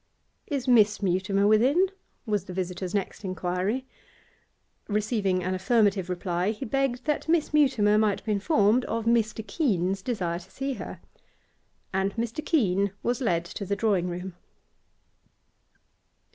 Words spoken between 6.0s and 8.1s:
reply, he begged that Miss Mutimer